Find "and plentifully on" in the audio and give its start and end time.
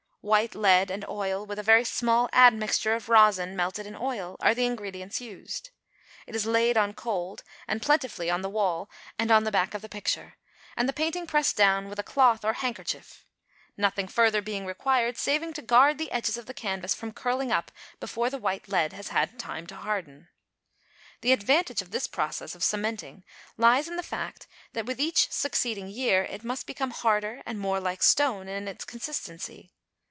7.67-8.43